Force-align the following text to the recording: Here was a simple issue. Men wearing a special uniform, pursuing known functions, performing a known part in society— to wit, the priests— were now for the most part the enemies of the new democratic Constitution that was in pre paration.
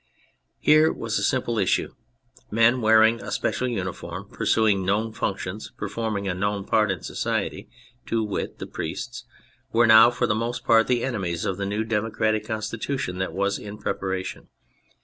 Here 0.57 0.91
was 0.91 1.19
a 1.19 1.23
simple 1.23 1.59
issue. 1.59 1.93
Men 2.49 2.81
wearing 2.81 3.21
a 3.21 3.29
special 3.31 3.67
uniform, 3.67 4.27
pursuing 4.29 4.83
known 4.83 5.13
functions, 5.13 5.71
performing 5.77 6.27
a 6.27 6.33
known 6.33 6.65
part 6.65 6.89
in 6.89 7.03
society— 7.03 7.69
to 8.07 8.23
wit, 8.23 8.57
the 8.57 8.65
priests— 8.65 9.25
were 9.71 9.85
now 9.85 10.09
for 10.09 10.25
the 10.25 10.33
most 10.33 10.65
part 10.65 10.87
the 10.87 11.03
enemies 11.03 11.45
of 11.45 11.57
the 11.57 11.67
new 11.67 11.83
democratic 11.83 12.45
Constitution 12.47 13.19
that 13.19 13.31
was 13.31 13.59
in 13.59 13.77
pre 13.77 13.93
paration. 13.93 14.47